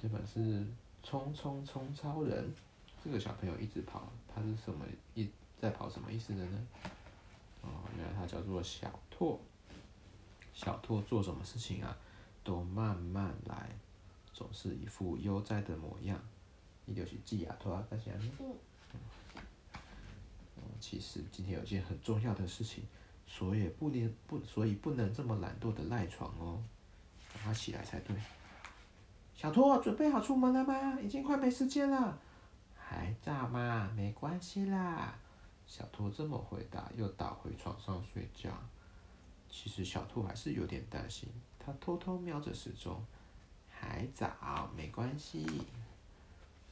[0.00, 0.38] 这本是
[1.02, 2.44] 《冲冲冲超人》，
[3.04, 5.28] 这个小朋友一直跑，他是什么意
[5.60, 6.66] 在跑什么意思的呢？
[7.62, 9.40] 哦，原来他叫做小拓。
[10.54, 11.96] 小拓做什么事情啊，
[12.44, 13.70] 都慢慢来，
[14.32, 16.20] 总是一副悠哉的模样。
[16.84, 18.12] 你就是记牙托啊，大家。
[18.38, 18.54] 嗯。
[20.80, 22.84] 其实今天有件很重要的事情，
[23.26, 26.62] 所以不能不，所以不能这么懒惰的赖床哦，
[27.34, 28.16] 让他起来才对。
[29.38, 30.98] 小兔，准备好出门了吗？
[31.00, 32.18] 已经快没时间了。
[32.76, 35.14] 还早嘛，没关系啦。
[35.64, 38.50] 小兔这么回答，又倒回床上睡觉。
[39.48, 43.00] 其实小兔还是有点担心，他偷偷瞄着时钟，
[43.70, 45.46] 还早，没关系。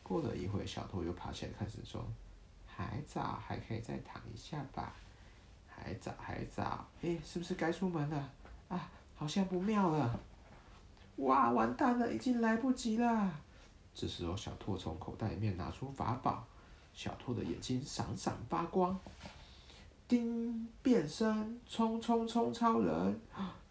[0.02, 2.02] 过了一会，小兔又爬起来看时钟，
[2.66, 4.92] 还早，还可以再躺一下吧。
[5.68, 8.32] 还早，还早，诶，是不是该出门了？
[8.66, 10.18] 啊，好像不妙了。
[11.16, 13.32] 哇，完蛋了，已经来不及了。
[13.94, 16.46] 这时候，小兔从口袋里面拿出法宝，
[16.92, 18.98] 小兔的眼睛闪闪发光。
[20.06, 20.68] 叮！
[20.82, 23.20] 变身，冲冲冲超人！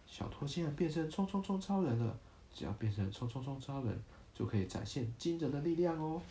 [0.08, 2.18] 小兔竟然变身冲冲冲超人了！
[2.54, 6.22] 只要变成冲冲冲超人，就可以展现惊人的力量哦！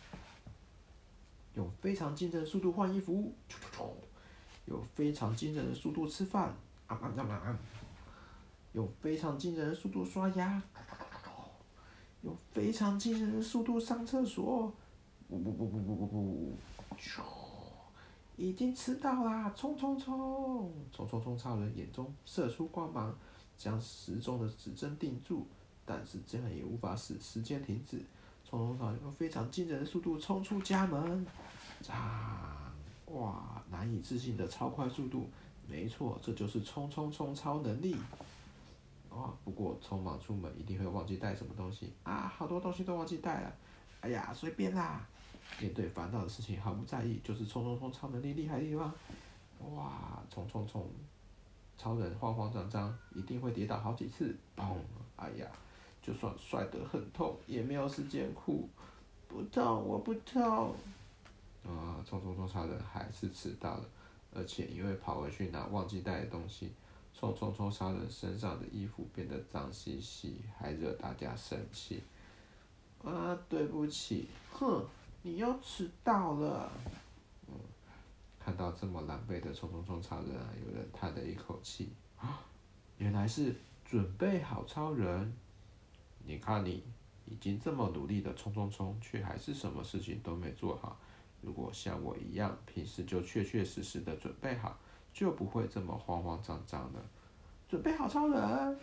[1.55, 3.95] 用非常惊人的速度换衣服，冲冲冲
[4.65, 6.49] 有非常惊人的速度吃饭，
[6.87, 7.59] 啊啊啊啊
[8.73, 10.61] 用非常惊人的速度刷牙，
[12.25, 14.73] 用非常惊人的速度上厕所，
[15.29, 16.57] 不不不不不不不。
[18.35, 19.53] 已经迟到啦！
[19.55, 20.69] 冲冲冲！
[20.91, 21.37] 冲冲冲！
[21.37, 23.15] 超人眼中射出光芒，
[23.55, 25.45] 将时钟的指针定住，
[25.85, 28.01] 但是这样也无法使时间停止。
[28.43, 28.99] 冲冲冲！
[29.03, 31.25] 用非常惊人的速度冲出家门，
[31.87, 32.73] 啊！
[33.05, 33.63] 哇！
[33.69, 35.29] 难以置信的超快速度，
[35.67, 37.95] 没错，这就是冲冲冲超能力。
[39.43, 42.31] 不过匆忙出门一定会忘记带什么东西啊！
[42.35, 43.53] 好多东西都忘记带了。
[44.01, 45.05] 哎呀，随便啦。
[45.59, 48.91] 面对烦恼的事情毫不在意，就是冲冲冲超能力厉害的地方。
[49.73, 50.85] 哇，冲冲冲，
[51.77, 54.35] 超人慌慌张张，一定会跌倒好几次。
[54.57, 54.75] 砰！
[55.15, 55.47] 哎呀，
[56.01, 58.67] 就算摔得很痛，也没有时间哭。
[59.27, 60.73] 不痛，我不痛。
[61.63, 63.85] 啊，冲冲冲超人还是迟到了，
[64.33, 66.71] 而且因为跑回去拿忘记带的东西，
[67.17, 72.03] 冲冲冲超人身上的衣服变得脏兮兮，还惹大家生气。
[73.03, 74.85] 啊，对不起，哼。
[75.27, 76.71] 你又迟到了，
[77.47, 77.55] 嗯，
[78.39, 81.89] 看到这么狼狈的冲冲冲超人啊，有人叹了一口气
[82.19, 82.41] 啊，
[82.99, 85.33] 原来是准备好超人。
[86.23, 86.83] 你看你
[87.25, 90.95] 已经这么努力的冲冲冲，却还是什么事情都没做好。
[91.41, 94.77] 如果像我一样，平时就确确实实的准备好，
[95.15, 96.99] 就不会这么慌慌张张的。
[97.69, 98.75] 准备好超人啊，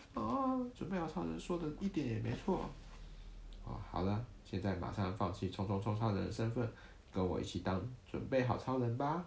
[0.74, 2.68] 准备好超人说的一点也没错。
[3.64, 4.24] 哦，好了。
[4.44, 6.70] 现在马上放弃冲冲冲超人的身份，
[7.10, 9.24] 跟我一起当准备好超人吧！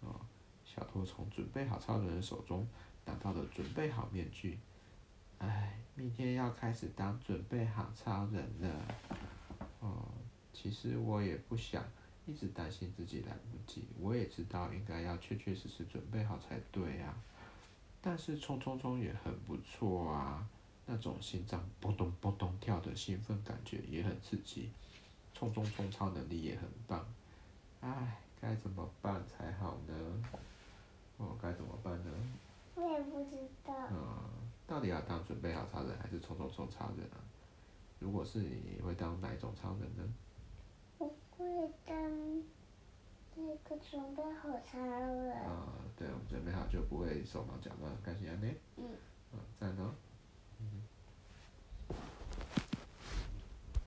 [0.00, 0.14] 哦，
[0.64, 2.66] 小兔从准备好超人的手中
[3.04, 4.58] 拿到了准备好面具。
[5.38, 8.68] 哎，明天要开始当准备好超人了。
[9.78, 10.08] 哦，
[10.52, 11.80] 其实我也不想
[12.30, 17.12] 一直担心自己来不及，我也知道应该要确确实实准备好才对呀。
[18.00, 20.46] 但是冲冲冲也很不错啊。
[20.86, 24.70] 那种心脏砰咚砰咚跳的兴奋感觉也很刺激，
[25.32, 27.06] 冲冲冲超能力也很棒，
[27.80, 29.94] 唉，该怎么办才好呢？
[31.18, 32.10] 哦，该怎么办呢？
[32.74, 33.72] 我也不知道。
[33.92, 34.18] 嗯，
[34.66, 37.22] 到底要当准备好超人还是冲冲冲超人啊？
[38.00, 40.02] 如果是你，你会当哪一种超人呢？
[41.40, 41.96] 我会当
[43.34, 45.32] 那个准备好超人。
[45.32, 48.48] 啊、嗯，对，我们准备好就不会手忙脚乱，开心啊，呢。
[48.76, 48.84] 嗯。
[49.32, 49.94] 啊，赞哦。